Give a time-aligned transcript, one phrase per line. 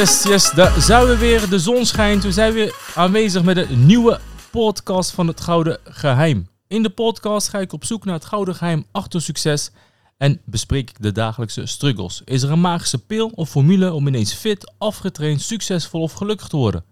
[0.00, 1.48] Yes, yes, daar zijn we weer.
[1.48, 2.22] De zon schijnt.
[2.22, 6.48] We zijn weer aanwezig met een nieuwe podcast van het Gouden Geheim.
[6.68, 9.70] In de podcast ga ik op zoek naar het Gouden Geheim achter succes
[10.16, 12.22] en bespreek ik de dagelijkse struggles.
[12.24, 16.56] Is er een magische pil of formule om ineens fit, afgetraind, succesvol of gelukkig te
[16.56, 16.84] worden?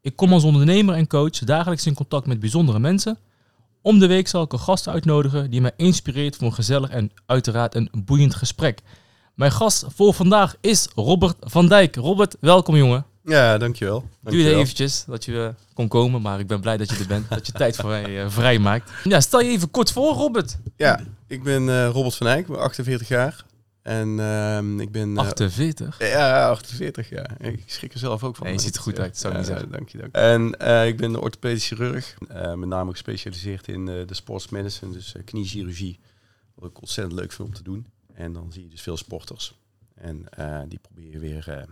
[0.00, 3.18] Ik kom als ondernemer en coach dagelijks in contact met bijzondere mensen.
[3.82, 7.10] Om de week zal ik een gast uitnodigen die mij inspireert voor een gezellig en
[7.26, 8.82] uiteraard een boeiend gesprek.
[9.42, 11.96] Mijn gast voor vandaag is Robert van Dijk.
[11.96, 13.04] Robert, welkom jongen.
[13.24, 14.00] Ja, dankjewel.
[14.00, 14.60] Duurde dankjewel.
[14.60, 17.28] eventjes dat je eh, kon komen, maar ik ben blij dat je er bent.
[17.28, 18.90] dat je tijd voor mij eh, vrij maakt.
[19.04, 20.58] Ja, stel je even kort voor, Robert.
[20.76, 23.44] Ja, ik ben eh, Robert van ik ben 48 jaar.
[23.82, 25.16] En ehm, ik ben...
[25.16, 25.98] eh, 48.
[25.98, 27.36] ja, 48 jaar.
[27.40, 28.46] Ik schrik er zelf ook van.
[28.46, 29.72] Nee, je ziet er goed Ja, uit, zou ik niet ja, zeggen.
[29.72, 30.20] Dank je, dank je.
[30.20, 32.14] En ik ben orthopedisch chirurg.
[32.56, 35.98] met name gespecialiseerd in de sports medicine, dus kniechirurgie.
[36.54, 37.86] Wat ik ontzettend leuk vind om te doen.
[38.14, 39.54] En dan zie je dus veel sporters.
[39.94, 41.62] En eh, die probeer je weer eh,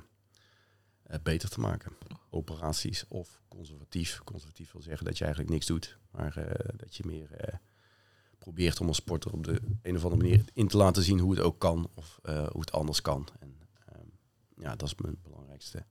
[1.02, 1.92] eh, beter te maken.
[2.30, 4.20] Operaties of conservatief.
[4.24, 5.98] Conservatief wil zeggen dat je eigenlijk niks doet.
[6.10, 6.34] Maar
[6.76, 7.60] dat je meer
[8.38, 11.30] probeert om als sporter op de een of andere manier in te laten zien hoe
[11.30, 11.90] het ook kan.
[11.94, 13.28] Of hoe het anders kan.
[13.40, 14.06] En ehm,
[14.56, 15.84] ja, dat is mijn belangrijkste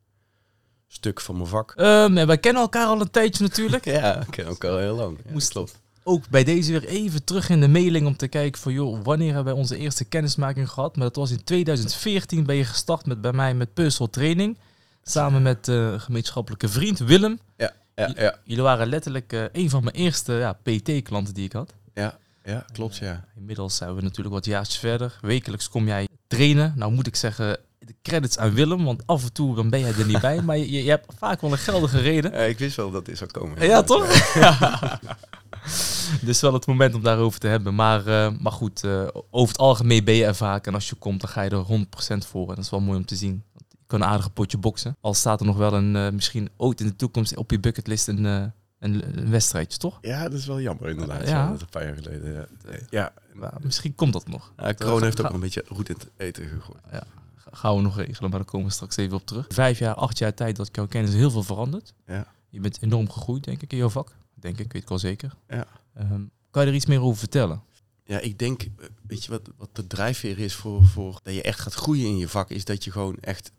[0.87, 1.71] stuk van mijn vak.
[1.75, 3.85] En wij kennen elkaar al een tijdje natuurlijk.
[3.99, 5.19] Ja, ik ken elkaar al heel lang.
[5.25, 5.81] Ja, Moest- klopt.
[6.09, 9.33] Ook bij deze weer even terug in de mailing om te kijken van joh, wanneer
[9.33, 10.95] hebben wij onze eerste kennismaking gehad?
[10.95, 14.57] Maar dat was in 2014 ben je gestart met, bij mij met personal training.
[15.03, 17.39] Samen met eh, een gemeenschappelijke vriend Willem.
[17.57, 21.53] Ja, ja, ja, Jullie waren letterlijk eh, een van mijn eerste ja, PT-klanten die ik
[21.53, 21.73] had.
[21.93, 23.25] ja, ja, klopt ja.
[23.35, 25.17] Inmiddels zijn we natuurlijk wat jaartjes verder.
[25.21, 26.73] Wekelijks kom jij trainen.
[26.75, 29.93] Nou moet ik zeggen, de credits aan Willem, want af en toe dan ben jij
[29.93, 30.41] er niet bij.
[30.47, 32.31] Maar je, je hebt vaak wel een geldige reden.
[32.31, 33.67] Ja, ik wist wel dat dit zou komen.
[33.67, 34.07] Ja, toch?
[36.21, 37.75] dus wel het moment om daarover te hebben.
[37.75, 40.67] Maar, eh, maar goed, eh, over het algemeen ben je er vaak.
[40.67, 42.49] En als je komt, dan ga je er 100% voor.
[42.49, 43.43] En dat is wel mooi om te zien.
[43.57, 44.95] Je kan een aardige potje boksen.
[45.01, 48.07] Al staat er nog wel een, eh, misschien ooit in de toekomst op je bucketlist
[48.07, 49.97] een, een, een wedstrijdje, toch?
[50.01, 51.21] Ja, dat is wel jammer inderdaad.
[51.23, 51.29] Ja.
[51.29, 51.45] Ja.
[51.47, 52.47] Dat is een paar jaar geleden.
[52.89, 53.11] Ja,
[53.41, 53.53] ja.
[53.61, 54.51] Misschien komt dat nog.
[54.57, 56.79] Ja, corona heeft ook een beetje goed in het eten gegooid.
[56.91, 57.03] Ga-
[57.51, 59.45] Gaan we nog regelen, maar daar komen we straks even op terug.
[59.49, 61.93] Vijf jaar, acht jaar tijd dat ik jou ken, is heel veel veranderd.
[62.07, 62.25] Ja.
[62.49, 64.15] Je bent enorm gegroeid, denk ik, in jouw vak.
[64.39, 65.35] Denk ik, weet ik wel zeker.
[65.47, 65.67] Ja.
[65.93, 67.63] Ehm, kan je er iets meer over vertellen?
[68.03, 68.69] Ja, ik denk, eh,
[69.07, 72.17] weet je wat, wat de drijfveer is voor, voor dat je echt gaat groeien in
[72.17, 73.51] je vak, is dat je gewoon echt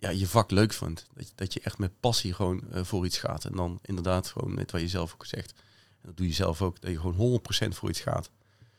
[0.00, 1.06] ja, je vak leuk vindt.
[1.14, 3.44] Dat je, dat je echt met passie gewoon eh, voor iets gaat.
[3.44, 5.52] En dan inderdaad gewoon net wat je zelf ook zegt.
[6.00, 8.30] En dat doe je zelf ook, dat je gewoon 100% voor iets gaat.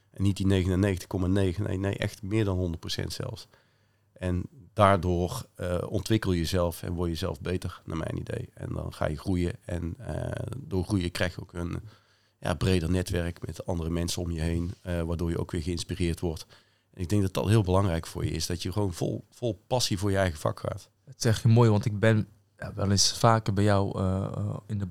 [0.10, 3.48] En niet die 99,9, nee, nee, echt meer dan 100% zelfs.
[4.14, 4.44] En
[4.74, 8.50] daardoor eh, ontwikkel je jezelf en word je zelf beter, naar mijn idee.
[8.54, 9.54] En dan ga je groeien.
[9.66, 11.80] En eh, door groeien krijg je ook een
[12.40, 16.20] ja, breder netwerk met andere mensen om je heen, eh, waardoor je ook weer geïnspireerd
[16.20, 16.46] wordt.
[16.94, 19.64] En ik denk dat dat heel belangrijk voor je is, dat je gewoon vol, vol
[19.68, 20.90] passie voor je eigen vak gaat.
[21.06, 22.28] Dat zeg je mooi, want ik ben
[22.62, 24.88] ja, wel eens vaker bij jou eh, eh, in de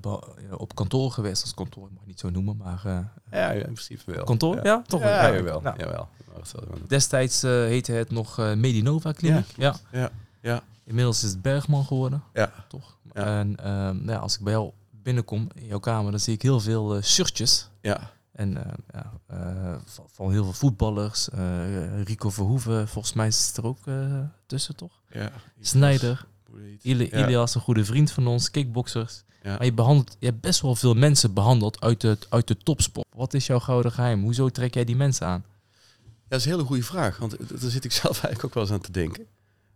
[0.49, 1.41] ja, op kantoor geweest.
[1.41, 4.23] Als kantoor, ik mag het niet zo noemen, maar eh, Ja, ja, in principe wel.
[4.23, 5.01] kantoor, ja, Ja, toch?
[5.01, 6.07] Ja, Ja, nou, jawel.
[6.53, 9.45] Wel- Destijds eh, heette het nog eh, Medinova Kliniek.
[9.57, 10.09] Ja, Ja,
[10.41, 10.61] ja.
[10.83, 12.51] Inmiddels is het Bergman geworden, Ja.
[12.67, 12.97] toch?
[13.13, 16.59] En ehm, ja, als ik bij jou binnenkom in jouw kamer, dan zie ik heel
[16.59, 17.69] veel eh, shirtjes.
[17.81, 21.29] Ja, En eh, ja, eh, van, van heel veel voetballers.
[21.29, 24.91] eh, Rico Verhoeven, volgens mij is het er ook eh, tussen, toch?
[25.09, 25.31] ja.
[25.59, 26.25] Snijder.
[26.81, 27.25] Ili Ja.
[27.25, 29.23] Ilias, een goede vriend van ons, kickboxers.
[29.43, 29.49] Ja.
[29.49, 33.07] Maar je, behandelt, je hebt best wel veel mensen behandeld uit de, uit de topsport.
[33.15, 34.21] Wat is jouw gouden geheim?
[34.21, 35.45] Hoezo trek jij die mensen aan?
[36.03, 38.63] Ja, dat is een hele goede vraag, want daar zit ik zelf eigenlijk ook wel
[38.63, 39.25] eens aan te denken.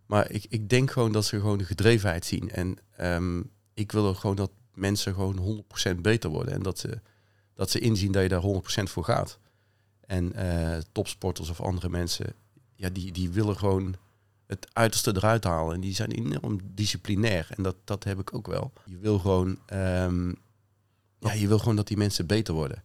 [0.06, 2.52] Maar ik, ik denk gewoon dat ze gewoon de gedrevenheid zien.
[2.52, 3.42] En ehm,
[3.74, 5.66] ik wil er gewoon dat mensen gewoon
[5.96, 6.54] 100% beter worden.
[6.54, 7.02] En dat ze,
[7.54, 9.40] dat ze inzien dat je daar 100% voor gaat.
[10.06, 12.34] En eh, topsporters of andere mensen,
[12.76, 13.96] ja, die, die willen gewoon
[14.48, 15.74] het uiterste eruit halen.
[15.76, 17.48] En die zijn enorm disciplinair.
[17.50, 18.74] En dat, dat heb ik ook wel.
[18.86, 20.28] Je wil gewoon, ehm,
[21.20, 22.84] ja, je wil gewoon dat die mensen beter worden.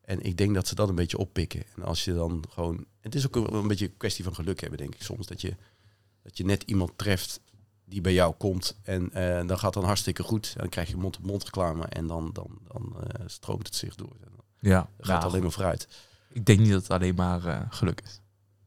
[0.00, 1.62] En ik denk dat ze dat een beetje oppikken.
[1.76, 2.84] En als je dan gewoon.
[3.00, 5.26] Het is ook een, een beetje een kwestie van geluk hebben, denk ik soms.
[5.26, 5.56] Dat je,
[6.22, 7.40] dat je net iemand treft
[7.84, 8.76] die bij jou komt.
[8.82, 10.46] En eh, dan gaat dan hartstikke goed.
[10.54, 11.84] En dan krijg je mond-op-mond reclame.
[11.84, 14.12] En dan, dan, dan eh, stroomt het zich door.
[14.20, 15.88] En dan Ja, gaat het alleen maar vooruit.
[16.32, 18.20] ik denk niet dat het alleen maar eh, geluk is.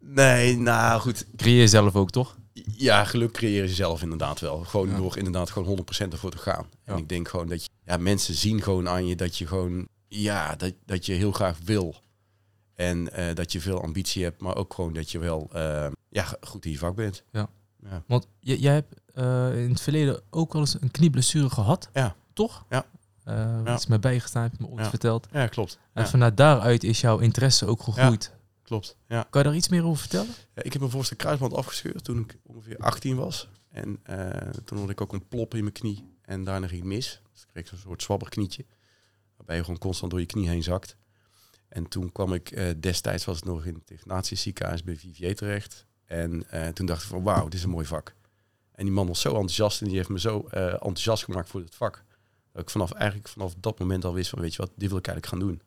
[0.06, 1.26] Nee, nou goed.
[1.36, 2.38] Creëer je zelf ook, toch?
[2.78, 4.64] Ja, geluk creëer je zelf inderdaad wel.
[4.64, 4.96] Gewoon Ja.
[4.98, 6.66] door inderdaad gewoon 100% ervoor te gaan.
[6.84, 7.00] En Ja.
[7.00, 10.56] ik denk gewoon dat je, ja, mensen zien gewoon aan je dat je gewoon, ja,
[10.56, 11.96] dat, dat je heel graag wil.
[12.76, 16.26] En eh, dat je veel ambitie hebt, maar ook gewoon dat je wel eh, ja,
[16.42, 17.24] goed in je vak bent.
[17.32, 17.50] Ja.
[17.84, 18.04] ja.
[18.08, 21.90] Want jij hebt eh, in het verleden ook wel eens een knieblessure gehad.
[21.94, 22.16] Ja.
[22.34, 22.66] Toch?
[22.70, 22.86] Ja.
[23.24, 23.36] Eh,
[23.66, 23.74] Ja.
[23.76, 24.90] Is mij bijgestaan, heb je me ooit Ja.
[24.90, 25.28] verteld.
[25.32, 25.80] Ja, klopt.
[25.94, 28.32] En vanuit daaruit is jouw interesse ook gegroeid.
[28.64, 28.98] Klopt.
[29.08, 29.28] Ja.
[29.30, 30.34] Kan je daar iets meer over vertellen?
[30.56, 33.50] Ik heb mijn voorste kruisband afgescheurd toen ik ongeveer 18 was.
[33.70, 36.12] En eh, toen had ik ook een plop in mijn knie.
[36.22, 37.22] En daarna ging het mis.
[37.32, 38.66] Dus ik kreeg zo'n soort zwabberknietje.
[39.36, 40.98] Waarbij je gewoon constant door je knie heen zakt.
[41.68, 45.36] En toen kwam ik, eh, destijds was het nog in het Ignatius ziekenhuis bij Vivier
[45.36, 45.86] terecht.
[46.06, 48.16] En eh, toen dacht ik van wauw, dit is een mooi vak.
[48.72, 51.76] En die man was zo enthousiast en die heeft me zo enthousiast gemaakt voor het
[51.76, 52.04] vak.
[52.52, 54.98] Dat ik vanaf, eigenlijk vanaf dat moment al wist van weet je wat, dit wil
[54.98, 55.62] ik eigenlijk gaan doen.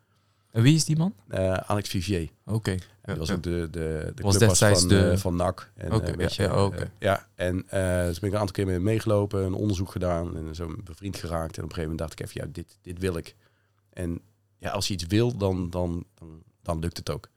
[0.51, 1.15] En wie is die man?
[1.29, 2.31] Eh, Alex Vivier.
[2.45, 2.77] Oké.
[3.03, 5.71] Dat was ook de, de, de Was destijds van, de- eh, van NAC.
[5.75, 8.55] En, Oké, eh, weet ja, ja, eh, ja, en eh dus ben ik een aantal
[8.55, 11.57] keer mee meegelopen, een onderzoek gedaan en zo bevriend geraakt.
[11.57, 13.37] En op een gegeven moment dacht ik even, ja, dit, dit wil ik.
[13.93, 14.21] En
[14.59, 17.29] ja, als je iets wil, dan, dan, dan, dan lukt het ook.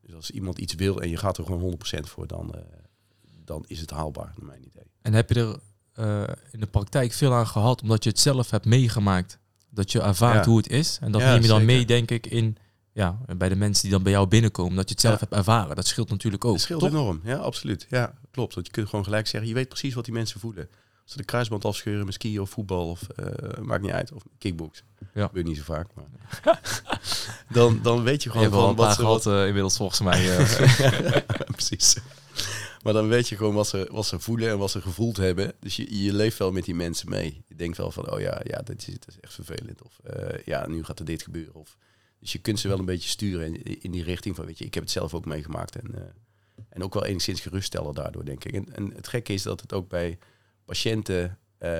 [0.00, 2.60] Dus als iemand iets wil en je gaat er gewoon 100% voor, dan, eh,
[3.44, 4.90] dan is het haalbaar, naar mijn idee.
[5.02, 5.56] En heb je er
[5.92, 9.38] eh, in de praktijk veel aan gehad, omdat je het zelf hebt meegemaakt?
[9.74, 10.98] Dat je ervaart hoe het is.
[11.00, 11.74] En dat neem je dan zeker.
[11.74, 12.56] mee, denk ik, in
[12.92, 14.76] ja, bij de mensen die dan bij jou binnenkomen.
[14.76, 15.20] Dat je het zelf Ja.
[15.20, 15.76] hebt ervaren.
[15.76, 16.52] Dat scheelt natuurlijk ook.
[16.52, 16.88] Het scheelt toch?
[16.90, 17.86] enorm, ja, absoluut.
[17.90, 18.54] Ja, klopt.
[18.54, 20.68] Want je kunt gewoon gelijk zeggen, je weet precies wat die mensen voelen.
[21.02, 23.26] Als ze de kruisband afscheuren met skiën of voetbal, of eh,
[23.62, 24.82] maakt niet uit, of kickbox.
[25.14, 25.26] Ja.
[25.26, 26.60] Gebeurt niet zo vaak, maar...
[27.50, 29.02] dan, dan weet je Je gewoon hebt wel van een paar wat ze...
[29.02, 30.30] wat- gehad eh, inmiddels volgens mij.
[30.38, 31.20] eh.
[31.46, 31.96] precies.
[32.84, 35.52] Maar dan weet je gewoon wat ze, wat ze voelen en wat ze gevoeld hebben.
[35.60, 37.42] Dus je, je leeft wel met die mensen mee.
[37.46, 39.82] Je denkt wel van, oh ja, ja dit, is, dit is echt vervelend.
[39.82, 41.54] Of eh, ja, nu gaat er dit gebeuren.
[41.54, 41.76] Of,
[42.18, 44.64] dus je kunt ze wel een beetje sturen in, in die richting van, weet je,
[44.64, 45.76] ik heb het zelf ook meegemaakt.
[45.76, 46.02] En, eh,
[46.68, 48.52] en ook wel enigszins geruststellen daardoor, denk ik.
[48.52, 50.18] En, en het gekke is dat het ook bij
[50.64, 51.70] patiënten, eh,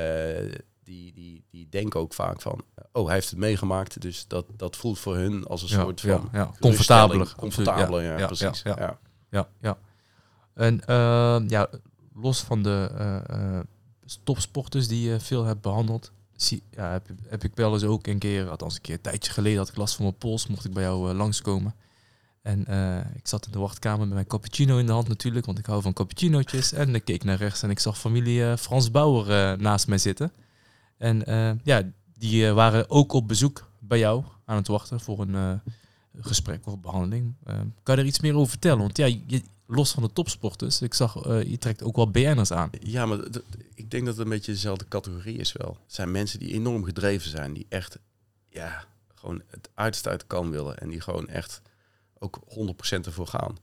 [0.83, 4.01] die, die, die denken ook vaak van, oh, hij heeft het meegemaakt.
[4.01, 6.53] Dus dat, dat voelt voor hun als een Ja, soort van ja.
[6.61, 7.35] Comfortabeler.
[7.37, 8.63] Comfortabeler, ja, precies.
[8.63, 8.99] ja,
[9.61, 9.79] ja.
[10.55, 11.69] En eh, ja,
[12.15, 13.65] los van de eh, eh,
[14.25, 18.19] topsporters die je veel hebt behandeld, zie, ja, heb, heb ik wel eens ook een
[18.19, 20.73] keer, althans een keer een tijdje geleden, had ik last van mijn pols, mocht ik
[20.73, 21.75] bij jou eh, langskomen.
[22.43, 22.61] En
[23.15, 25.83] ik zat in de wachtkamer met mijn cappuccino in de hand natuurlijk, want ik hou
[25.83, 26.73] van cappuccinootjes.
[26.73, 30.33] En ik keek naar rechts en ik zag familie Frans Bauer naast mij zitten.
[30.99, 31.23] En
[31.63, 31.83] ja,
[32.19, 35.61] die waren ook op bezoek bij jou aan het wachten voor een
[36.21, 37.35] gesprek of behandeling.
[37.45, 38.79] Eh, kan je er iets meer over vertellen?
[38.79, 42.51] Want ja, je, los van de topsporters, ik zag, eh, je trekt ook wel BN'ers
[42.51, 42.71] aan.
[42.81, 43.19] Ja, maar
[43.75, 45.79] ik denk dat het een beetje dezelfde categorie is wel.
[45.83, 47.99] Het zijn mensen die enorm gedreven zijn, die echt,
[48.49, 48.85] ja,
[49.15, 50.79] gewoon het uiterste uit kan willen.
[50.79, 51.63] En die gewoon echt
[52.19, 53.57] ook 100% ervoor gaan.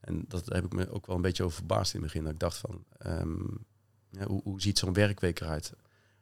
[0.00, 2.24] En dat heb ik me ook wel een beetje over verbaasd in het begin.
[2.24, 3.44] Dat ik dacht van, ehm,
[4.10, 5.72] ja, hoe, hoe ziet zo'n werkweek eruit?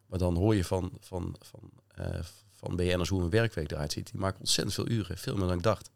[0.07, 2.21] Maar dan hoor je van, van, van, eh,
[2.53, 4.11] van BN'ers hoe een werkweek eruit ziet.
[4.11, 5.91] Die maken ontzettend veel uren, veel meer dan ik dacht.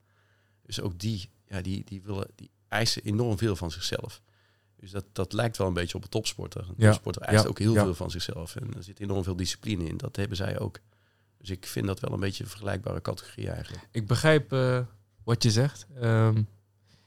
[0.62, 4.22] Dus ook die, ja, die, die, willen, die eisen enorm veel van zichzelf.
[4.76, 6.60] Dus dat, dat lijkt wel een beetje op een topsporter.
[6.68, 7.82] Een Ja, topsporter eist ja, ook heel ja.
[7.82, 8.56] veel van zichzelf.
[8.56, 9.96] En er zit enorm veel discipline in.
[9.96, 10.78] Dat hebben zij ook.
[11.38, 13.88] Dus ik vind dat wel een beetje een vergelijkbare categorie eigenlijk.
[13.90, 14.80] Ik begrijp eh,
[15.24, 15.86] wat je zegt.
[16.00, 16.42] Ehm,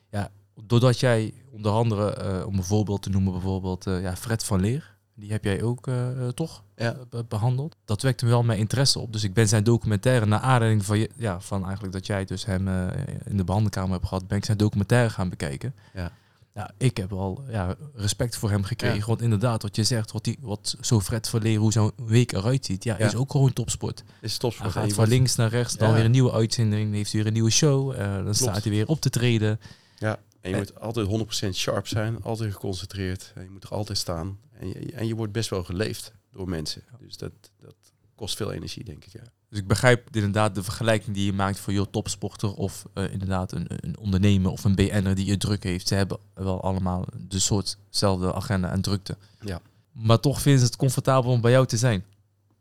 [0.09, 0.31] ja,
[0.63, 4.59] doordat jij onder andere, eh, om een voorbeeld te noemen, bijvoorbeeld eh, ja, Fred van
[4.59, 4.92] Leer.
[5.15, 6.95] Die heb jij ook eh, eh, toch Ja.
[7.11, 7.75] eh, behandeld.
[7.85, 9.13] Dat wekte wel mijn interesse op.
[9.13, 12.45] Dus ik ben zijn documentaire, naar aanleiding van, je, ja, van eigenlijk dat jij dus
[12.45, 12.87] hem eh,
[13.25, 15.73] in de behandelkamer hebt gehad, ben ik zijn documentaire gaan bekijken.
[15.93, 16.11] Ja.
[16.55, 18.97] Ja, ik heb wel ja, respect voor hem gekregen.
[18.97, 19.05] Ja.
[19.05, 22.31] Want inderdaad, wat je zegt, wat, die, wat zo Fred van Leer, hoe zo'n week
[22.31, 23.05] eruit ziet, ja, Ja.
[23.05, 24.03] is ook gewoon topsport.
[24.21, 24.75] Is Hij topsport.
[24.75, 27.33] En gaat van links naar rechts, dan weer een nieuwe uitzending, heeft hij weer een
[27.33, 29.59] nieuwe show, dan staat hij weer op te treden.
[29.97, 31.07] Ja, en je moet altijd
[31.47, 33.31] 100% sharp zijn, altijd geconcentreerd.
[33.35, 34.39] En je moet er altijd staan.
[34.51, 36.83] En je, en je wordt best wel geleefd door mensen.
[36.99, 37.75] Dus dat, dat
[38.15, 39.11] kost veel energie, denk ik.
[39.11, 39.23] Ja.
[39.49, 43.51] Dus ik begrijp inderdaad de vergelijking die je maakt voor je topsporter of eh, inderdaad
[43.51, 45.87] een, een ondernemer of een BN'er die je druk heeft.
[45.87, 49.17] Ze hebben wel allemaal de soortzelfde agenda en drukte.
[49.41, 49.61] Ja.
[49.91, 52.05] Maar toch vinden ze het comfortabel om bij jou te zijn.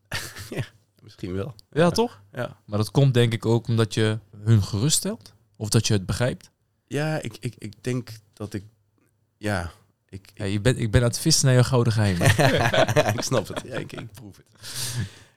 [1.03, 1.55] Misschien wel.
[1.71, 2.23] Ja, toch?
[2.33, 5.33] Ja, Maar dat komt denk ik ook omdat je hun geruststelt.
[5.57, 6.51] Of dat je het begrijpt.
[6.93, 8.65] Ja ik, ik, ik denk dat ik...
[9.39, 9.71] Ja,
[10.09, 12.27] ik, Ja, je bent, ik ben aan het vissen naar jouw gouden geheimen.
[13.19, 13.63] ik snap het.
[13.65, 14.47] Ja, ik, ik proef het.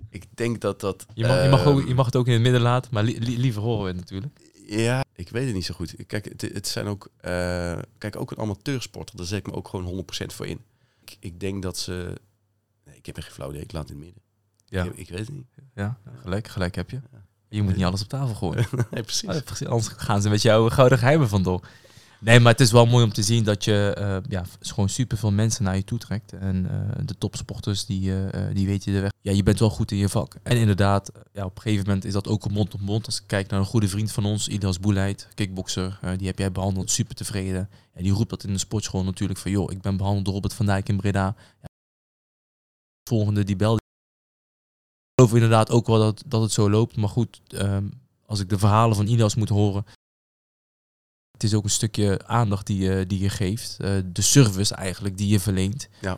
[0.09, 1.05] Ik denk dat dat...
[1.13, 3.03] Je mag, je, mag ook, ehm, je mag het ook in het midden laten, maar
[3.03, 4.39] li- li- liever horen we het natuurlijk.
[4.67, 5.95] Ja, ik weet het niet zo goed.
[6.07, 7.09] Kijk, het, het zijn ook...
[7.17, 10.59] eh, kijk, ook een amateursporter, daar zet ik me ook gewoon 100% voor in.
[11.01, 12.21] Ik, ik denk dat ze...
[12.85, 13.61] Nee, ik heb echt geen flauw idee.
[13.61, 14.23] Ik laat het in het midden.
[14.65, 15.47] Ja, Ik, ik weet het niet.
[15.75, 16.99] ja gelijk, gelijk heb je.
[17.55, 18.65] Je moet niet alles op tafel gooien.
[18.91, 19.29] nee, precies.
[19.29, 21.61] Oh, precies, anders gaan ze met jouw gouden geheimen vandoor.
[22.19, 25.31] Nee, maar het is wel mooi om te zien dat je eh, ja, gewoon superveel
[25.31, 26.33] mensen naar je toe trekt.
[26.33, 29.11] En eh, de topsporters, die, eh, die weten de weg.
[29.21, 30.35] Ja, je bent wel goed in je vak.
[30.43, 33.05] En inderdaad, ja, op een gegeven moment is dat ook een mond op mond.
[33.05, 35.99] Als ik kijk naar een goede vriend van ons, Ilias Boeleid, kickbokser.
[36.17, 37.69] die heb jij behandeld, super tevreden.
[37.93, 39.51] En die roept dat in de sportschool natuurlijk van...
[39.51, 41.35] joh, ik ben behandeld door Robert van Dijk in Breda.
[41.61, 41.67] Ja,
[43.09, 43.77] volgende, die bel.
[45.15, 46.95] Ik geloof inderdaad ook wel dat, dat het zo loopt.
[46.95, 47.83] Maar goed, ehm,
[48.25, 49.85] als ik de verhalen van Ilias moet horen...
[51.31, 53.77] Het is ook een stukje aandacht die je, die je geeft.
[53.79, 55.87] eh, de service eigenlijk die je verleent.
[56.01, 56.17] Ja.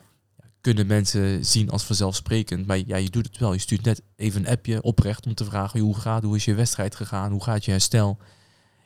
[0.61, 2.67] kunnen mensen zien als vanzelfsprekend.
[2.67, 3.53] Maar ja, je doet het wel.
[3.53, 6.53] Je stuurt net even een appje oprecht om te vragen hoe gaat, hoe is je
[6.53, 8.17] wedstrijd gegaan, hoe gaat je herstel.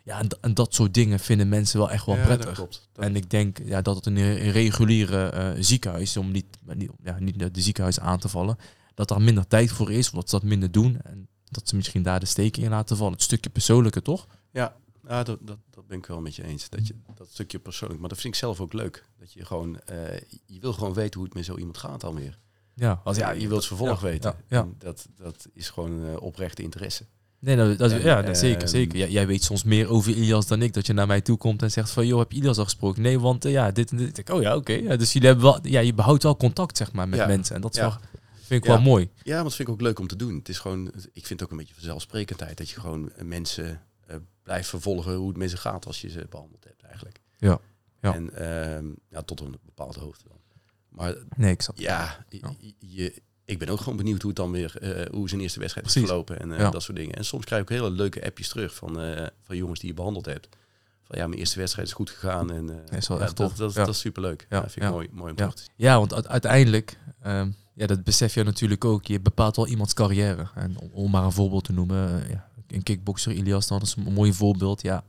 [0.04, 2.56] Ja, en, dat soort dingen vinden mensen wel echt wel Ja, dat prettig.
[2.56, 2.90] klopt.
[2.94, 6.92] Dat- En ik denk ja, dat het een, een reguliere eh, ziekenhuis, om niet, niet,
[7.04, 8.58] ja, niet de ziekenhuis aan te vallen,
[8.94, 11.02] dat daar minder tijd voor is, of dat ze dat minder doen.
[11.02, 13.14] En dat ze misschien daar de steken in laten vallen.
[13.14, 14.28] Het stukje persoonlijke, toch?
[14.52, 14.76] Ja,
[15.08, 16.70] ja dat, dat, dat ben ik wel met je eens.
[16.70, 18.00] Dat, je, dat stukje persoonlijk.
[18.00, 19.06] Maar dat vind ik zelf ook leuk.
[19.20, 19.98] Dat je gewoon, eh,
[20.46, 22.38] je wil gewoon weten hoe het met zo iemand gaat dan weer.
[22.74, 24.36] Ja, Als, ja, je wilt vervolg ja, weten.
[24.48, 27.06] ja, dat, dat is gewoon eh, oprechte interesse.
[27.40, 28.98] Nee, dat, dat, En, ja, dat zeker, ehm, zeker.
[28.98, 30.74] Ja, jij weet soms meer over Ilias dan ik.
[30.74, 32.08] Dat je naar mij toe komt en zegt van...
[32.08, 33.02] joh, heb je Ilias al gesproken?
[33.02, 34.18] Nee, want eh, ja, dit en dit.
[34.18, 34.74] Ik oh ja, oké.
[34.74, 35.60] Ja, dus jullie hebben wel...
[35.62, 37.56] Ja, je behoudt wel contact, zeg maar, met mensen.
[37.56, 37.94] En dat is wel,
[38.52, 38.76] vind ik Ja.
[38.76, 39.10] wel mooi.
[39.24, 40.36] Ja, maar dat vind ik ook leuk om te doen.
[40.36, 44.16] Het is gewoon, ik vind het ook een beetje vanzelfsprekendheid dat je gewoon mensen eh,
[44.44, 47.20] blijft vervolgen hoe het met ze gaat als je ze behandeld hebt eigenlijk.
[47.38, 47.60] Ja,
[48.02, 48.14] ja.
[48.14, 50.38] En ehm, ja, tot een bepaalde hoogte dan.
[50.90, 52.54] Maar Nee, ik snap ja, je- Ja.
[52.80, 55.88] Je, ik ben ook gewoon benieuwd hoe het dan weer, eh, hoe zijn eerste wedstrijd
[55.88, 56.70] is verlopen en eh, Ja.
[56.70, 57.16] dat soort dingen.
[57.16, 58.94] En soms krijg ik ook hele leuke appjes terug van,
[59.42, 60.48] van jongens die je behandeld hebt.
[61.04, 63.74] Van ja, mijn eerste wedstrijd is goed gegaan en is wel echt dat, tof.
[63.74, 64.46] dat, is superleuk.
[64.50, 65.54] Ja, vind ik mooi, mooi om Ja.
[65.76, 69.06] Ja, want uiteindelijk, ehm, ja, dat besef je natuurlijk ook.
[69.06, 70.48] Je bepaalt wel iemands carrière.
[70.56, 74.14] En om, maar een voorbeeld te noemen, eh, ja, een kickboxer, Ilias, dan is een
[74.14, 74.82] mooi voorbeeld.
[74.82, 75.04] Ja,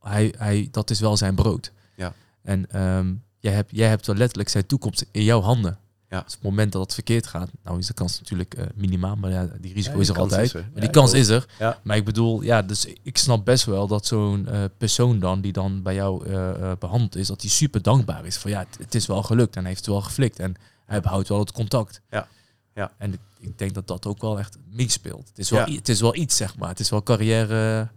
[0.00, 1.72] hij, hij, dat is wel zijn brood.
[1.96, 2.14] Ja.
[2.42, 5.78] En ehm, jij, hebt, jij hebt wel letterlijk zijn toekomst in jouw handen.
[6.08, 6.20] Ja.
[6.20, 9.16] Dus op het moment dat het verkeerd gaat, nou is de kans natuurlijk eh, minimaal,
[9.16, 10.44] maar ja, die risico Ja, is die er altijd.
[10.44, 10.68] is er.
[10.72, 11.46] Maar die kans is er.
[11.58, 11.80] Ja.
[11.82, 15.52] Maar ik bedoel, ja, dus ik snap best wel dat zo'n eh, persoon dan, die
[15.52, 18.36] dan bij jou eh, eh, behandeld is, dat hij super dankbaar is.
[18.36, 20.54] Van ja, het, het is wel gelukt en hij heeft het wel geflikt en
[20.84, 22.00] hij behoudt wel het contact.
[22.10, 22.28] Ja.
[22.74, 22.92] Ja.
[22.98, 25.28] En ik, denk dat dat ook wel echt meespeelt.
[25.28, 25.74] Het is wel, Ja.
[25.74, 26.68] het is wel iets, zeg maar.
[26.68, 27.88] Het is wel carrière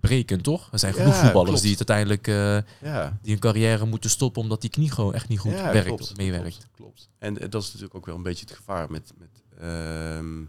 [0.00, 0.68] brekend, toch?
[0.72, 1.62] Er zijn Ja, genoeg voetballers klopt.
[1.62, 5.28] die het uiteindelijk eh, Ja, die hun carrière moeten stoppen omdat die knie gewoon echt
[5.28, 6.44] niet goed werkt klopt, of meewerkt.
[6.56, 7.08] Klopt, klopt.
[7.18, 10.40] En eh, dat is natuurlijk ook wel een beetje het gevaar met, met, ehm,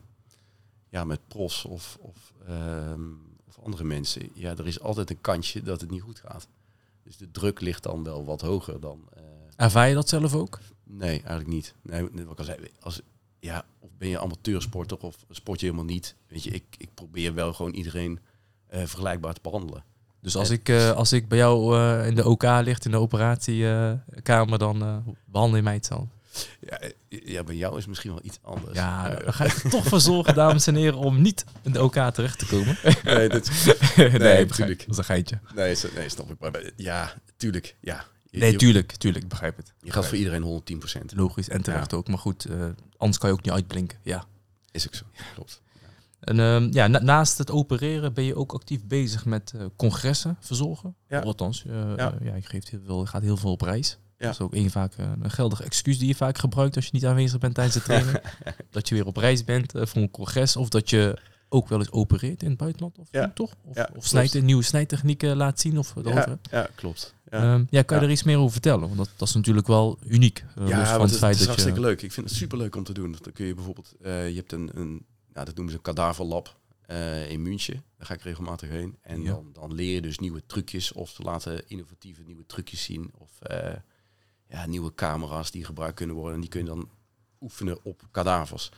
[0.90, 3.02] ja, met pros of, of, ehm,
[3.48, 4.30] of andere mensen.
[4.34, 6.48] Ja, er is altijd een kansje dat het niet goed gaat.
[7.04, 9.02] Dus de druk ligt dan wel wat hoger dan...
[9.14, 9.22] eh,
[9.56, 10.60] Ervaar je dat zelf ook?
[10.92, 11.74] Nee, eigenlijk niet.
[11.82, 13.02] Nee, net wat ik al zei, als,
[13.40, 16.16] ja, of ben je amateursporter of sport je helemaal niet.
[16.28, 18.20] Weet je, ik, ik probeer wel gewoon iedereen
[18.68, 19.84] eh, vergelijkbaar te behandelen.
[20.22, 22.98] Dus als ik, eh, als ik bij jou eh, in de OK ligt, in de
[22.98, 26.08] operatiekamer, dan eh, behandel je mij hetzelfde.
[26.60, 26.80] Ja,
[27.10, 28.78] ja, bij jou is het misschien wel iets anders.
[28.78, 31.94] Ja, daar ga ik toch voor zorgen, dames en heren, om niet in de OK
[31.94, 32.78] terecht te komen.
[33.04, 33.50] nee, dat,
[33.96, 34.48] nee, natuurlijk.
[34.48, 35.40] begrijp- Dat is een geintje.
[35.56, 36.40] Nee, nee, snap ik.
[36.40, 37.76] Maar ja, tuurlijk.
[37.80, 38.06] Ja.
[38.32, 39.74] Nee, tuurlijk, tuurlijk, ik begrijp het.
[39.82, 41.16] je gaat voor iedereen 110%.
[41.16, 42.66] Logisch en terecht ook, maar goed, eh,
[42.98, 43.98] anders kan je ook niet uitblinken.
[44.04, 44.26] Ja.
[44.72, 45.06] Is ook zo.
[45.34, 45.62] Klopt.
[46.20, 50.38] En ehm, ja, na- naast het opereren ben je ook actief bezig met eh, congressen
[50.40, 50.96] verzorgen.
[51.08, 51.20] Ja.
[51.20, 51.94] Althans, eh, Ja.
[51.98, 52.14] ja.
[52.22, 53.98] ja, je geeft heel veel, gaat heel veel op reis.
[54.18, 54.26] Ja.
[54.26, 57.06] Dat is ook één vaak een geldig excuus die je vaak gebruikt als je niet
[57.06, 58.22] aanwezig bent tijdens de training.
[58.70, 61.18] dat je weer op reis bent voor een congres of dat je
[61.54, 62.98] ook wel eens opereert in het buitenland.
[62.98, 63.32] Of Ja.
[63.36, 63.54] toch?
[63.64, 66.38] Of, Ja, of nieuwe snijtechnieken laat zien of erover.
[66.52, 67.16] Ja, ja, klopt.
[67.30, 68.80] Ja, Ehm, ja, kan je er iets meer over vertellen?
[68.80, 70.44] Want dat, dat is natuurlijk wel uniek.
[70.56, 71.46] eh, ja van het het, feit het is dat je...
[71.46, 72.02] hartstikke leuk.
[72.02, 73.16] Ik vind het super leuk om te doen.
[73.22, 76.60] Dan kun je bijvoorbeeld, eh, je hebt een, een nou, dat noemen ze een kadaverlab
[76.82, 77.84] eh, in München.
[77.98, 78.98] Daar ga ik regelmatig heen.
[79.02, 83.12] En dan, dan leer je dus nieuwe trucjes of ze laten innovatieve nieuwe trucjes zien.
[83.18, 83.30] Of
[84.48, 86.34] ja, nieuwe camera's die gebruikt kunnen worden.
[86.36, 86.90] En die kun je dan
[87.42, 88.72] oefenen op kadavers.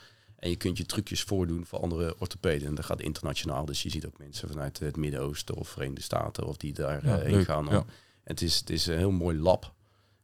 [0.43, 2.67] En je kunt je trucjes voordoen voor andere orthopeden.
[2.67, 3.65] En dat gaat internationaal.
[3.65, 7.17] Dus je ziet ook mensen vanuit het Midden-Oosten of Verenigde Staten of die daar Ja,
[7.17, 7.65] eh, heen leuk, gaan.
[7.65, 7.71] ja.
[7.71, 7.85] En
[8.23, 9.73] het is, het is een heel mooi lab.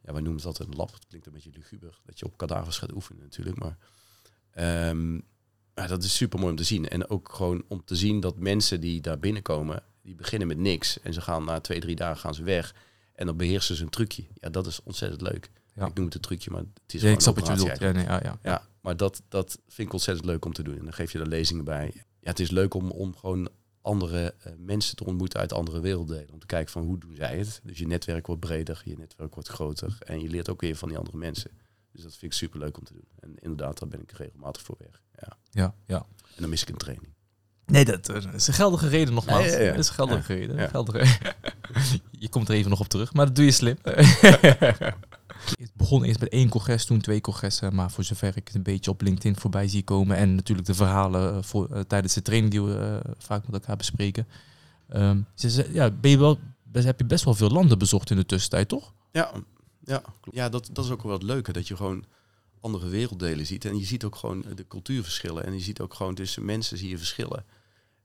[0.04, 0.94] Ja, wij noemen dat een lab.
[0.94, 3.58] Het klinkt een beetje luguber dat je op kadavers gaat oefenen natuurlijk.
[3.60, 3.78] Maar
[4.52, 5.14] ehm,
[5.76, 6.90] ja, dat is super mooi om te zien.
[6.90, 11.00] En ook gewoon om te zien dat mensen die daar binnenkomen, die beginnen met niks.
[11.00, 12.76] En ze gaan na twee, drie dagen gaan ze weg.
[13.14, 14.24] En dan beheersen ze een trucje.
[14.34, 15.50] Ja, dat is ontzettend leuk.
[15.80, 15.86] Ja.
[15.86, 17.80] Ik noem het een trucje, maar het is Ja, ik snap een wat je bedoelt.
[17.80, 18.40] Ja, nee, ja, ja.
[18.44, 20.78] ja, maar dat, dat vind ik ontzettend leuk om te doen.
[20.78, 21.92] En dan geef je er lezingen bij.
[21.96, 23.50] Ja, het is leuk om, om gewoon
[23.82, 26.28] andere eh, mensen te ontmoeten uit andere werelddelen.
[26.32, 27.62] Om te kijken van hoe doen zij het.
[27.64, 29.98] Dus je netwerk wordt breder, je netwerk wordt groter.
[30.00, 31.52] En je leert ook weer van die andere mensen.
[31.92, 33.08] Dus dat vind ik super leuk om te doen.
[33.20, 35.02] En inderdaad, daar ben ik regelmatig voor weg.
[35.20, 35.38] Ja.
[35.50, 36.06] ja, ja.
[36.36, 37.14] En dan mis ik een training.
[37.66, 39.46] Nee, dat eh, is een geldige reden nogmaals.
[39.46, 39.70] Ja, ja, ja.
[39.70, 40.70] Dat is een geldige reden.
[40.70, 41.18] Geldige...
[42.12, 43.78] je komt er even nog op terug, maar dat doe je slim.
[45.80, 47.76] Begon eerst met één congres, toen twee congressen.
[47.76, 50.18] Maar voor zover ik het een beetje op LinkedIn voorbij zie komen.
[50.18, 53.62] En natuurlijk de verhalen eh, voor, eh, tijdens de training die we eh, vaak met
[53.62, 54.28] elkaar bespreken.
[54.90, 56.40] Ehm, ze, ja, ben je wel,
[56.72, 58.94] heb je best wel veel landen bezocht in de tussentijd, toch?
[59.12, 59.32] Ja,
[59.84, 61.52] ja, ja dat, dat is ook wel het leuke.
[61.52, 62.06] Dat je gewoon
[62.60, 63.66] andere werelddelen ziet.
[63.66, 65.46] En je ziet ook gewoon de cultuurverschillen.
[65.46, 67.46] En je ziet ook gewoon tussen mensen zie je verschillen.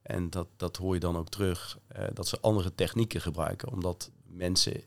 [0.03, 1.79] En dat, dat hoor je dan ook terug.
[2.13, 3.73] dat ze andere technieken gebruiken.
[3.73, 4.83] Omdat mensen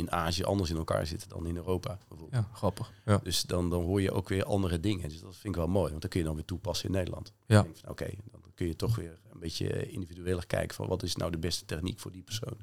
[0.00, 1.96] in Azië anders in elkaar zitten dan in Europa.
[1.98, 2.30] Bijvoorbeeld.
[2.32, 2.92] Ja, grappig.
[3.04, 3.20] Ja.
[3.22, 5.08] Dus dan, dan hoor je ook weer andere dingen.
[5.08, 7.32] Dus dat vind ik wel mooi, want dan kun je dan weer toepassen in Nederland.
[7.46, 7.66] Ja.
[7.88, 11.38] Oké, dan kun je toch weer een beetje individueler kijken van wat is nou de
[11.38, 12.56] beste techniek voor die persoon.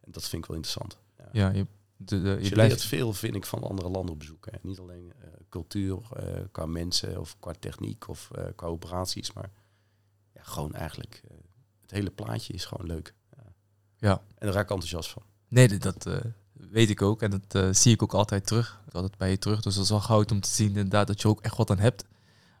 [0.00, 0.98] En dat vind ik wel interessant.
[1.18, 1.28] Ja.
[1.32, 1.66] Ja, je,
[1.96, 2.72] de, de- Dus je blijft...
[2.72, 4.52] leert veel, vind ik, van andere landen op bezoeken.
[4.52, 9.32] En niet alleen eh, cultuur, eh, qua mensen of qua techniek of eh, qua operaties,
[9.32, 9.50] maar
[10.34, 11.22] ja, gewoon eigenlijk
[11.80, 13.14] het hele plaatje is gewoon leuk.
[14.00, 14.12] Ja.
[14.12, 15.22] En daar raak ik enthousiast van.
[15.48, 16.22] Nee, dat, dat,
[16.70, 17.22] weet ik ook.
[17.22, 18.80] En dat eh, zie ik ook altijd terug.
[18.92, 19.60] Altijd bij je terug.
[19.60, 21.78] Dus dat is wel goud om te zien inderdaad dat je ook echt wat aan
[21.78, 22.04] hebt.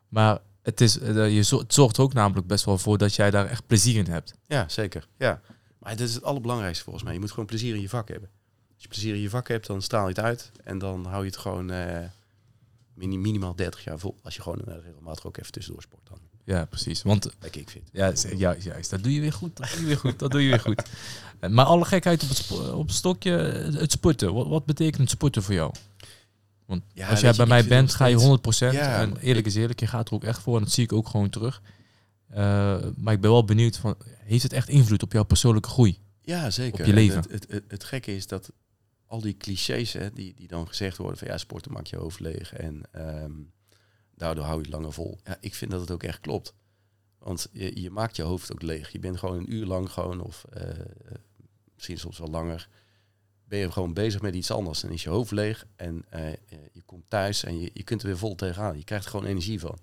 [0.08, 3.66] Maar het, is, eh, je zorgt ook namelijk best wel voor dat jij daar echt
[3.66, 4.34] plezier in hebt.
[4.46, 5.08] Ja, zeker.
[5.16, 5.40] Ja.
[5.78, 7.14] Maar dit is het allerbelangrijkste volgens mij.
[7.14, 8.30] Je moet gewoon plezier in je vak hebben.
[8.74, 10.50] Als je plezier in je vak hebt, dan straal je het uit.
[10.64, 12.04] En dan hou je het gewoon eh,
[12.98, 14.16] minimaal 30 jaar vol.
[14.22, 16.18] Als je gewoon regelmatig ook even tussendoor sport dan.
[16.44, 17.02] Ja, precies.
[17.02, 17.82] Want Bij Kickfit.
[17.92, 19.56] ja, z- juist, juist, dat doe je weer goed.
[19.56, 20.18] Dat doe je weer goed.
[20.18, 20.82] Dat doe je weer goed.
[21.40, 24.34] Eh, Maar alle gekheid op het, op het stokje, eh, het sporten.
[24.34, 25.72] Wat, wat betekent het sporten voor jou?
[26.66, 28.72] Want Ja, als jij bij ik mij vind bent, ga je steeds- 100%.
[28.72, 30.56] Ja, en eerlijk is eerlijk, je gaat er ook echt voor.
[30.56, 31.62] En dat zie ik ook gewoon terug.
[32.28, 32.36] Eh,
[32.96, 35.98] maar ik ben wel benieuwd, van, heeft het echt invloed op jouw persoonlijke groei?
[36.22, 36.72] Ja, zeker.
[36.80, 37.16] Op je En leven.
[37.20, 38.50] Het, het, het, het gekke is dat
[39.08, 42.20] al die clichés hè, die, die dan gezegd worden van ja, sporten maakt je hoofd
[42.20, 43.32] leeg en ehm,
[44.14, 45.18] daardoor hou je het langer vol.
[45.24, 46.54] Ja, ik vind dat het ook echt klopt.
[47.18, 48.90] Want je, je maakt je hoofd ook leeg.
[48.92, 50.68] Je bent gewoon een uur lang gewoon, of eh,
[51.74, 52.68] misschien soms wel langer,
[53.44, 54.80] ben je gewoon bezig met iets anders.
[54.80, 56.30] Dan is je hoofd leeg en eh,
[56.72, 58.76] je komt thuis en je, je kunt er weer vol tegenaan.
[58.78, 59.78] Je krijgt er gewoon energie van.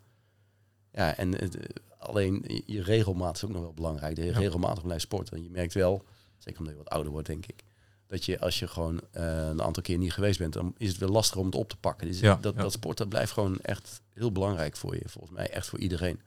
[0.92, 1.50] Ja, en eh,
[1.98, 4.16] alleen je- je regelmaat is ook nog wel belangrijk.
[4.16, 4.38] Dat je Ja.
[4.40, 5.38] regelmatig blijft sporten.
[5.38, 6.06] En je merkt wel,
[6.38, 7.64] zeker omdat je wat ouder wordt, denk ik,
[8.08, 10.98] dat je als je gewoon eh, een aantal keer niet geweest bent, dan is het
[10.98, 12.08] weer lastig om het op te pakken.
[12.08, 12.62] Dus Ja, dat, ja.
[12.62, 15.02] dat sport dat blijft gewoon echt heel belangrijk voor je.
[15.06, 16.22] Volgens mij echt voor iedereen.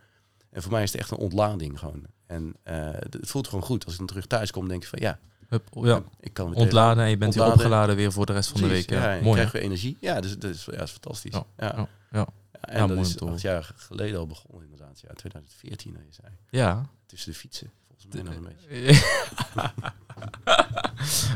[0.50, 2.04] En voor mij is het echt een ontlading gewoon.
[2.26, 3.85] En eh, het voelt gewoon goed.
[3.85, 5.18] Als ik dan terug thuis kom, denk ik van ja,
[5.49, 7.66] Hup, ja, ik kan weer ontladen en je bent weer Ontladen.
[7.66, 8.90] opgeladen weer voor de rest van de week.
[8.90, 9.32] Ja, mooi.
[9.32, 9.58] krijgt hè?
[9.58, 9.97] weer energie.
[10.00, 11.40] Ja, dus dat is, ja, is fantastisch.
[11.57, 12.26] Ja, Ja,
[12.61, 15.00] en dat is acht jaar geleden al begonnen inderdaad.
[15.00, 16.35] Ja, 2014 dat je zei.
[16.50, 16.88] Ja.
[17.07, 17.70] Tussen de fietsen,
[18.11, 19.00] een beetje.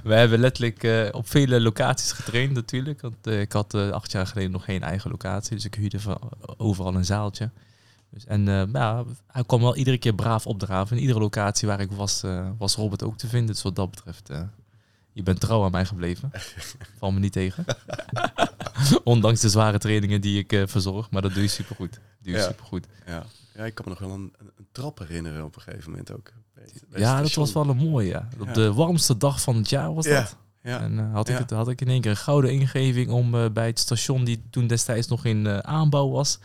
[0.05, 3.01] We hebben letterlijk eh, op vele locaties getraind natuurlijk.
[3.01, 5.55] Want eh, ik had eh, acht jaar geleden nog geen eigen locatie.
[5.57, 6.19] Dus ik huurde van
[6.57, 7.51] overal een zaaltje.
[8.11, 10.97] Dus, en ja, hij kwam wel iedere keer braaf opdraven.
[10.97, 12.23] In iedere locatie waar ik was,
[12.59, 13.55] was Robert ook te vinden.
[13.55, 14.29] Dus wat dat betreft,
[15.13, 16.31] je bent trouw aan mij gebleven.
[16.99, 17.65] Val me niet tegen.
[19.05, 21.11] Ondanks de zware trainingen die ik verzorg.
[21.11, 22.01] Maar dat doe je supergoed.
[22.23, 22.47] Doe je Ja.
[22.47, 22.87] supergoed.
[23.07, 23.25] Ja.
[23.55, 26.33] ja, ik kan me nog wel een, een trap herinneren op een gegeven moment ook.
[26.95, 28.09] Ja, dat was wel een mooie.
[28.09, 28.29] Ja.
[28.41, 28.53] Op Ja.
[28.53, 30.37] de warmste dag van het jaar was dat.
[30.63, 33.35] Ja, En eh, had, ik het, had ik in één keer een gouden ingeving om
[33.35, 36.39] eh, bij het station, die toen destijds nog in eh, aanbouw was,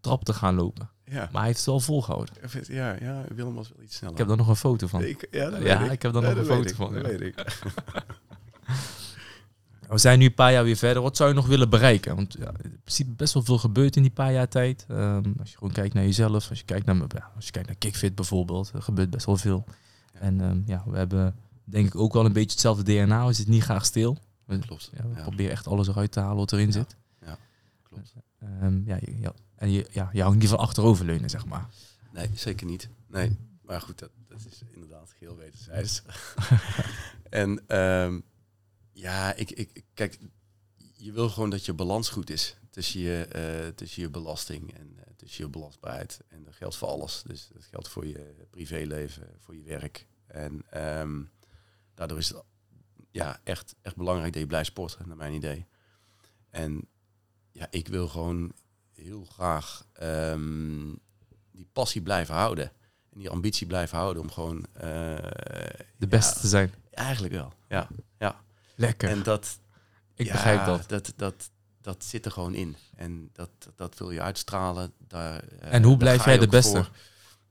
[0.00, 0.88] trap te gaan lopen.
[1.04, 1.16] ja.
[1.18, 2.34] Maar hij heeft het wel volgehouden.
[2.68, 4.12] Ja, ja, Willem was wel iets sneller.
[4.12, 5.02] Ik heb daar nog een foto van.
[5.02, 5.92] Ik, ja, dat Ja, weet ik.
[5.92, 7.34] ik heb daar nog een foto ik, van, Dat weet ik.
[9.88, 11.02] We zijn nu een paar jaar weer verder.
[11.02, 12.16] Wat zou je nog willen bereiken?
[12.16, 14.84] Want ja, in principe best wel veel gebeurd in die paar jaar tijd.
[14.88, 17.68] Ehm, als je gewoon kijkt naar jezelf, als je kijkt naar, ja, als je kijkt
[17.68, 19.64] naar Kickfit bijvoorbeeld, er gebeurt best wel veel.
[20.14, 20.20] Ja.
[20.20, 23.26] En ehm, ja, we hebben denk ik ook wel een beetje hetzelfde DNA.
[23.26, 24.18] We zitten niet graag stil.
[24.44, 24.90] We, Klopt.
[24.96, 25.22] ja, we Ja.
[25.22, 26.72] proberen echt alles eruit te halen wat erin Ja.
[26.72, 26.96] zit.
[27.82, 28.12] Klopt.
[28.40, 31.66] Ehm, ja, je- ja, en je, ja, je houdt niet van achteroverleunen, zeg maar.
[32.12, 32.88] Nee, zeker niet.
[33.08, 36.02] Nee, maar goed, dat, dat is inderdaad heel wederzijds.
[37.30, 37.60] en
[38.96, 40.18] ja, ik, ik, kijk,
[40.92, 44.92] je wil gewoon dat je balans goed is tussen je, eh, tussen je belasting en
[44.96, 46.20] eh, tussen je belastbaarheid.
[46.28, 47.22] En dat geldt voor alles.
[47.26, 50.06] Dus dat geldt voor je privéleven, voor je werk.
[50.26, 51.22] En ehm,
[51.94, 52.42] daardoor is het
[53.10, 55.66] ja, echt, echt belangrijk dat je blijft sporten, naar mijn idee.
[56.50, 56.88] En
[57.52, 58.52] ja, ik wil gewoon
[58.92, 60.94] heel graag ehm,
[61.50, 62.72] die passie blijven houden.
[63.10, 64.66] En die ambitie blijven houden om gewoon...
[64.72, 65.16] eh,
[65.96, 66.74] De beste te zijn.
[66.90, 67.88] Eigenlijk wel, ja.
[68.18, 68.44] ja.
[68.76, 69.08] Lekker.
[69.08, 69.58] En dat...
[70.14, 70.88] ik ja, begrijp dat.
[70.88, 71.12] dat.
[71.16, 72.76] Dat, dat zit er gewoon in.
[72.96, 74.92] En dat, dat wil je uitstralen.
[75.08, 76.86] Daar, eh, En hoe blijf jij de beste?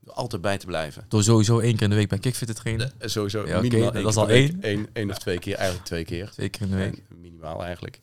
[0.06, 1.04] altijd bij te blijven.
[1.08, 2.92] Door sowieso één keer in de week bij Kickfit te trainen.
[2.98, 4.58] Eh, Sowieso Ja, oké, minimaal dat één is al één.
[4.60, 6.30] Eén, één of twee keer, eigenlijk twee keer.
[6.30, 7.02] Twee keer in de week.
[7.10, 8.00] En minimaal eigenlijk.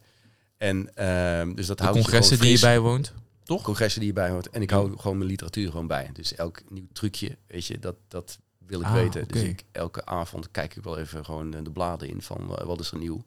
[0.57, 3.13] En ehm, dus dat De houdt congressen die je bijwoont.
[3.43, 3.63] Toch?
[3.63, 4.49] Congressen die je bijhoudt.
[4.49, 6.09] En ik hou gewoon mijn literatuur gewoon bij.
[6.13, 9.27] Dus elk nieuw trucje, weet je, dat, dat wil ik Ah, weten.
[9.27, 12.65] Dus ik, elke avond kijk ik wel even gewoon eh, de bladen in van eh,
[12.65, 13.23] wat is er nieuw.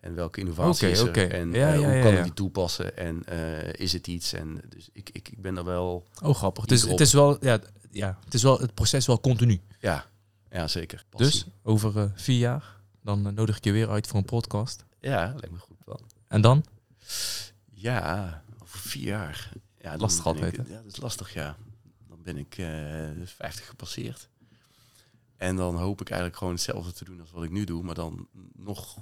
[0.00, 1.30] En welke innovatie is er.
[1.32, 2.18] En Ja, eh, ja, hoe kan ja.
[2.18, 2.96] ik die toepassen.
[2.96, 3.24] En
[3.72, 4.32] is het iets.
[4.32, 6.06] En dus ik, ik, ik ben er wel...
[6.22, 6.62] Oh, grappig.
[6.62, 7.58] Het is, het is wel, ja,
[7.90, 9.60] ja, het is wel het proces wel continu.
[9.80, 10.06] Ja,
[10.50, 11.04] ja zeker.
[11.10, 11.30] Passie.
[11.44, 14.84] Dus over vier jaar, dan nodig ik je weer uit voor een podcast.
[15.00, 16.00] Ja, lijkt me goed wel.
[16.28, 16.64] En dan?
[17.70, 19.50] Ja, over vier jaar.
[19.78, 21.56] Ja, Lastig altijd, Ja, dat is lastig, ja.
[22.08, 22.66] Dan ben ik eh
[23.24, 24.28] 50 gepasseerd.
[25.44, 27.94] En dan hoop ik eigenlijk gewoon hetzelfde te doen als wat ik nu doe, maar
[27.94, 28.98] dan nog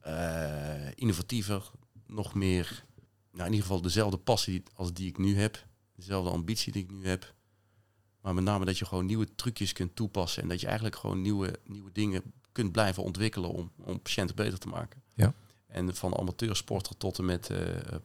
[0.00, 1.70] eh, innovatiever,
[2.06, 2.84] nog meer,
[3.30, 6.90] nou in ieder geval dezelfde passie als die ik nu heb, dezelfde ambitie die ik
[6.90, 7.34] nu heb.
[8.20, 11.20] Maar met name dat je gewoon nieuwe trucjes kunt toepassen en dat je eigenlijk gewoon
[11.20, 12.22] nieuwe, nieuwe dingen
[12.52, 15.02] kunt blijven ontwikkelen om, om patiënten beter te maken.
[15.14, 15.34] Ja.
[15.66, 17.58] En van amateursporter tot en met eh,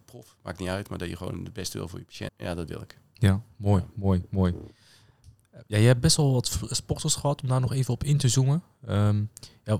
[0.05, 2.31] prof, maakt niet uit, maar dat je gewoon het beste wil voor je patiënt.
[2.37, 2.99] Ja, dat wil ik.
[3.13, 4.53] Ja, mooi, mooi, mooi.
[5.67, 8.27] Ja, je hebt best wel wat sporters gehad om daar nog even op in te
[8.27, 8.63] zoomen.
[8.85, 9.23] Ehm,
[9.63, 9.79] ja,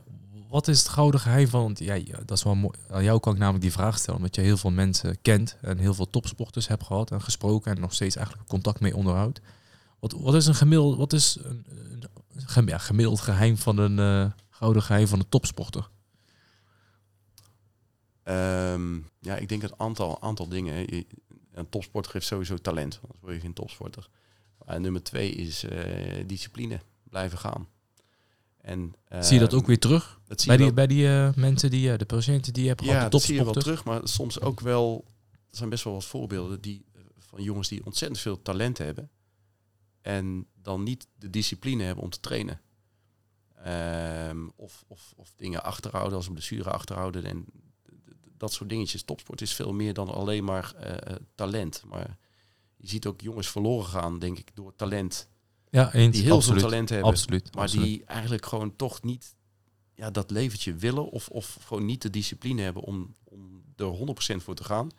[0.49, 1.75] wat is het gouden geheim van?
[1.79, 2.77] Ja, dat is wel mooi.
[2.89, 5.77] Aan jou kan ik namelijk die vraag stellen, omdat je heel veel mensen kent en
[5.77, 9.41] heel veel topsporters hebt gehad en gesproken en nog steeds eigenlijk contact mee onderhoudt.
[9.99, 11.65] Wat, wat is een gemiddeld, wat is een,
[12.55, 15.89] een, ja, gemiddeld geheim van een eh, gouden geheim van een topsporter?
[18.23, 20.87] Ehm, ja, ik denk een aantal, aantal dingen.
[21.53, 24.09] Een topsporter heeft sowieso talent, anders word je geen topsporter.
[24.65, 27.67] En nummer twee is eh, discipline, blijven gaan.
[28.57, 31.33] En, zie je dat ehm, ook weer terug dat bij die, wel- bij die eh,
[31.33, 33.83] mensen die, eh, de patiënten die je hebt gehad, ja, dat zie je wel topsporters?
[33.83, 37.67] terug, maar soms ook wel, er zijn best wel wat voorbeelden die, eh, van jongens
[37.67, 39.11] die ontzettend veel talent hebben
[40.01, 42.61] en dan niet de discipline hebben om te trainen.
[43.63, 47.45] Ehm, of, of, of dingen achterhouden als een blessure achterhouden en
[48.37, 49.03] dat soort dingetjes.
[49.03, 51.83] Topsport is veel meer dan alleen maar eh, eh, talent.
[51.85, 52.17] Maar
[52.83, 55.29] je ziet ook jongens verloren gaan, denk ik, door talent.
[55.69, 56.15] Ja, eens.
[56.15, 56.59] Die heel absoluut.
[56.59, 57.07] veel talent hebben.
[57.09, 57.53] Absoluut.
[57.53, 57.85] Maar absoluut.
[57.85, 59.35] die eigenlijk gewoon toch niet
[59.93, 63.97] ja, dat leventje willen of, of gewoon niet de discipline hebben om, om er
[64.39, 64.89] 100% voor te gaan.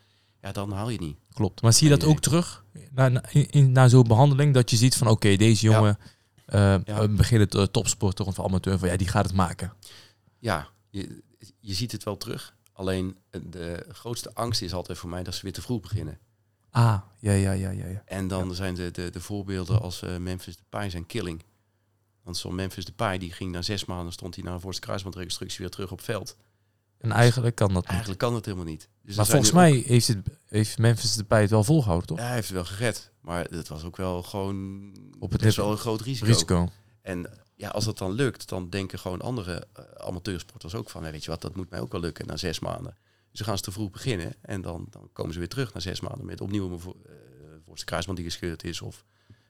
[0.40, 1.18] Ja, dan haal je het niet.
[1.32, 1.62] Klopt.
[1.62, 4.54] Maar zie je dat ook terug na, na, zo'n behandeling?
[4.54, 5.72] Dat je ziet van oké, deze Ja.
[5.72, 5.98] jongen
[6.46, 7.00] eh Ja.
[7.00, 9.72] een beginnend eh, topsporter of amateur, van ja, die gaat het maken.
[10.38, 11.22] Ja, je,
[11.60, 12.56] je ziet het wel terug.
[12.72, 16.18] Alleen eh, de grootste angst is altijd voor mij dat ze weer te vroeg beginnen.
[16.74, 17.86] Ah, ja, ja, ja, ja.
[17.86, 18.02] ja.
[18.06, 21.42] En dan zijn de, de, de voorbeelden als eh, Memphis Depay zijn killing.
[22.22, 25.58] Want zo'n Memphis Depay die ging na zes maanden, stond hij na een voorste kruisbandreconstructie
[25.60, 26.36] weer terug op veld.
[26.98, 27.90] En eigenlijk kan dat niet.
[27.90, 28.88] Eigenlijk kan het helemaal niet.
[29.02, 32.18] Dus maar volgens ook- mij heeft, het, heeft Memphis erbij het wel volgehouden, toch?
[32.18, 33.10] Ja, hij heeft het wel gered.
[33.20, 34.86] Maar het was ook wel gewoon
[35.18, 36.26] Op het best nip- wel een groot risico.
[36.26, 36.68] Risico.
[37.02, 41.10] En ja, als dat dan lukt, dan denken gewoon andere eh, amateursporters ook van, "Hé,
[41.10, 42.96] weet je wat, dat moet mij ook wel lukken na zes maanden.
[43.38, 46.00] Dan gaan ze te vroeg beginnen en dan, dan komen ze weer terug na zes
[46.00, 47.12] maanden met opnieuw een vo- eh,
[47.64, 49.04] voorste kruisband die gescheurd is of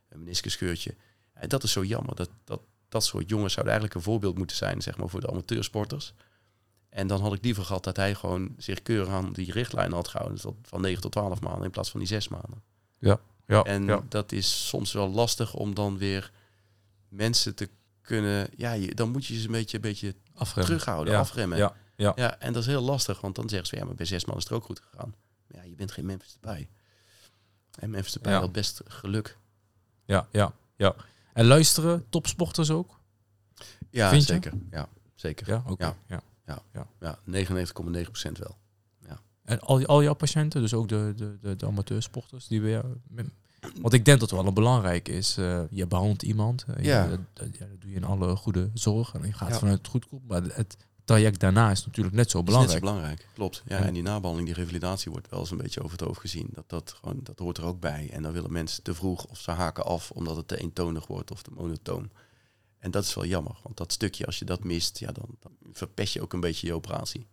[0.09, 0.95] een meniscusscheurtje.
[1.33, 2.15] En dat is zo jammer.
[2.15, 5.31] Dat, dat, dat soort jongens zouden eigenlijk een voorbeeld moeten zijn, zeg maar, voor de
[5.31, 6.15] amateursporters.
[6.89, 10.09] En dan had ik liever gehad dat hij gewoon zich keurig aan die richtlijnen had
[10.09, 10.35] gehouden.
[10.35, 12.63] Dus dat van 9 tot 12 maanden in plaats van die zes maanden.
[13.47, 14.03] Ja, En ja.
[14.09, 16.33] dat is soms wel lastig om dan weer
[17.09, 17.69] mensen te
[18.01, 18.49] kunnen.
[18.57, 20.65] Ja, je, dan moet je ze een beetje, een beetje afremmen.
[20.73, 21.59] terughouden, Ja, afremmen.
[21.59, 22.13] ja, ja.
[22.17, 24.37] ja, en dat is heel lastig, want dan zeggen ze ja, maar bij zes man
[24.37, 25.15] is het er ook goed gegaan.
[25.47, 26.69] Maar ja, je bent geen Memphis erbij.
[27.79, 28.39] En Memphis erbij Ja.
[28.41, 29.39] had best geluk.
[30.05, 30.95] Ja, ja, ja.
[31.33, 33.01] En luisteren, topsporters ook?
[33.91, 34.33] Ja, Vind je?
[34.33, 34.53] zeker.
[34.71, 35.49] Ja, zeker.
[35.49, 35.85] Ja, oké.
[36.07, 36.23] Ja.
[36.73, 36.87] Ja.
[37.01, 38.57] Ja, 99,9% wel.
[39.45, 42.85] En al, al jouw patiënten, dus ook de, de, de, de amateursporters, die weer.
[43.81, 45.37] Want ik denk dat het wel belangrijk is.
[45.37, 46.65] eh, je behandelt iemand.
[46.69, 47.07] eh, je- Ja.
[47.09, 49.15] dat, dat- ja, dat doe je in alle goede zorg.
[49.15, 49.59] En je gaat Ja.
[49.59, 50.29] vanuit het goed komt.
[50.29, 52.81] Maar het traject daarna is natuurlijk net zo is net zo belangrijk.
[52.81, 53.63] belangrijk, klopt.
[53.67, 53.85] Ja, Ja.
[53.85, 56.49] En die nabehandeling, die revalidatie wordt wel eens een beetje over het hoofd gezien.
[56.53, 58.09] Dat, dat, gewoon, dat hoort er ook bij.
[58.13, 61.31] En dan willen mensen te vroeg of ze haken af omdat het te eentonig wordt
[61.31, 62.11] of te monotoon.
[62.79, 65.53] En dat is wel jammer, want dat stukje, als je dat mist, ja, dan, dan
[65.73, 67.27] verpest je ook een beetje je operatie.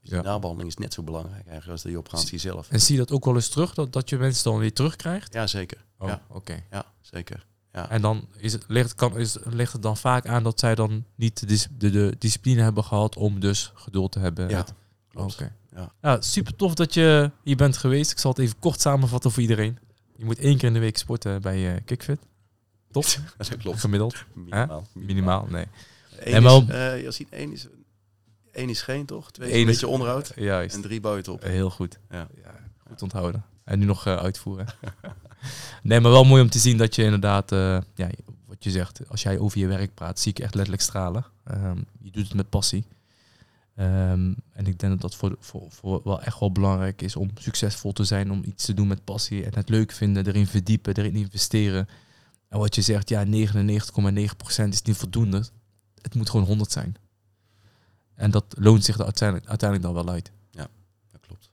[0.00, 0.16] Dus Ja.
[0.22, 2.70] de nabehandeling is net zo belangrijk eigenlijk als de operatie zelf.
[2.70, 5.32] En zie je dat ook wel eens terug, dat, dat je mensen dan weer terugkrijgt?
[5.34, 5.84] Ja, zeker.
[5.98, 6.64] Oh, Ja, oké.
[6.70, 7.46] ja, zeker.
[7.72, 7.90] Ja.
[7.90, 11.04] En dan is het, ligt, kan, is, ligt het dan vaak aan dat zij dan
[11.14, 14.48] niet de, de, de discipline hebben gehad om dus geduld te hebben.
[14.48, 14.64] Ja.
[15.12, 15.52] Oké.
[15.74, 15.92] Ja.
[16.02, 18.10] Ja, super tof dat je hier bent geweest.
[18.10, 19.78] Ik zal het even kort samenvatten voor iedereen.
[20.16, 22.18] Je moet één keer in de week sporten bij eh Kickfit.
[22.90, 23.04] Top.
[23.36, 23.80] dat klopt.
[23.80, 24.24] Gemiddeld.
[24.34, 24.86] Minimaal.
[24.92, 25.66] Minimaal, nee.
[26.18, 27.66] Eén En wel- is, eh, je ziet, één is,
[28.52, 29.30] één is geen, toch?
[29.30, 30.32] Twee is Eén een is- beetje onderhoud.
[30.36, 30.74] Juist.
[30.74, 31.42] En drie bouw je het op.
[31.42, 31.98] Heel goed.
[32.10, 32.28] Ja.
[32.88, 33.44] goed onthouden.
[33.64, 34.66] En nu nog eh, uitvoeren.
[35.82, 38.10] nee, maar wel mooi om te zien dat je inderdaad, eh, ja,
[38.46, 41.24] wat je zegt, als jij over je werk praat, zie ik echt letterlijk stralen.
[41.44, 42.84] Ehm, je doet het met passie.
[43.74, 47.30] Ehm, en ik denk dat dat voor, voor, voor wel echt wel belangrijk is om
[47.34, 50.94] succesvol te zijn, om iets te doen met passie en het leuk vinden, erin verdiepen,
[50.94, 51.88] erin investeren.
[52.48, 55.44] En wat je zegt, ja, 99,9% is niet voldoende.
[56.02, 56.96] Het moet gewoon 100 zijn.
[58.14, 60.30] En dat loont zich er uiteindelijk, uiteindelijk dan wel uit.
[61.10, 61.50] Dat klopt.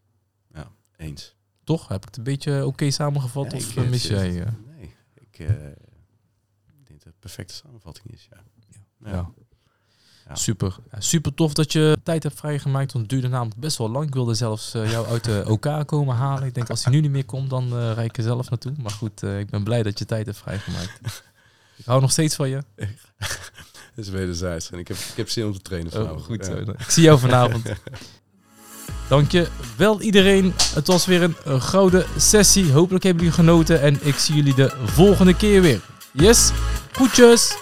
[0.53, 0.67] Ja,
[0.97, 1.35] eens.
[1.65, 1.87] Toch?
[1.87, 3.53] Heb ik het een beetje oké samengevat?
[3.53, 4.41] Of ik, eh, eh, mis jij?
[4.41, 4.47] eh?
[4.77, 4.95] Nee,
[5.31, 5.37] ik
[6.87, 8.27] denk dat het perfecte samenvatting is.
[8.31, 8.37] Ja.
[9.05, 9.11] Ja.
[9.11, 9.29] Ja.
[10.27, 10.35] Ja.
[10.35, 10.75] Super.
[10.91, 12.91] Ja, super tof dat je tijd hebt vrijgemaakt.
[12.91, 14.07] Want het duurde namelijk best wel lang.
[14.07, 16.47] Ik wilde zelfs eh, jou uit de OK komen halen.
[16.47, 18.73] Ik denk als hij nu niet meer komt, dan eh rijd ik er zelf naartoe.
[18.81, 20.99] Maar goed, ik ben blij dat je tijd hebt vrijgemaakt.
[21.77, 22.63] Ik hou nog steeds van je.
[23.95, 24.71] is wederzijds.
[24.71, 26.23] En ik heb, ik heb zin om te trainen Oh, vanavond.
[26.25, 26.65] goed Ja.
[26.65, 26.71] zo.
[26.71, 27.65] Ik zie jou vanavond.
[29.07, 30.53] Dank je wel iedereen.
[30.73, 32.71] Het was weer een, gouden sessie.
[32.71, 33.81] Hopelijk hebben jullie genoten.
[33.81, 35.79] En ik zie jullie de volgende keer weer.
[36.11, 36.51] Yes,
[36.91, 37.55] groetjes.